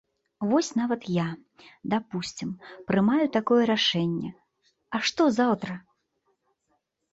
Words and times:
Вось 0.51 0.69
нават 0.77 1.01
я, 1.17 1.25
дапусцім, 1.95 2.55
прымаю 2.89 3.25
такое 3.37 3.63
рашэнне, 3.73 4.33
а 4.97 5.05
што 5.11 5.31
заўтра? 5.39 5.79